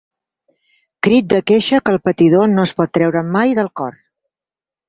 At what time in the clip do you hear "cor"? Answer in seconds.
3.83-4.01